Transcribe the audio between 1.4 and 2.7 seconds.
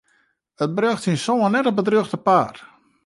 net op it rjochte paad.